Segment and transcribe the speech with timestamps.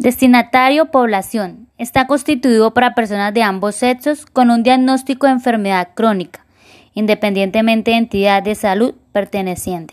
[0.00, 1.68] Destinatario población.
[1.76, 6.46] Está constituido para personas de ambos sexos con un diagnóstico de enfermedad crónica,
[6.94, 9.92] independientemente de entidad de salud perteneciente.